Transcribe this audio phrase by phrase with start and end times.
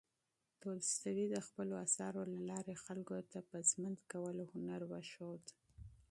[0.61, 5.43] تولستوی د خپلو اثارو له لارې خلکو ته د ژوند کولو هنر وښود.